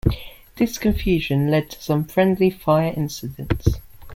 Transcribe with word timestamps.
This 0.55 0.79
confusion 0.79 1.51
led 1.51 1.69
to 1.69 1.79
some 1.79 2.05
friendly 2.05 2.49
fire 2.49 2.91
incidents. 2.97 3.67